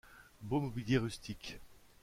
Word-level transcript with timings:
Beau 0.41 0.59
mobilier 0.59 0.97
rustique. 0.97 1.59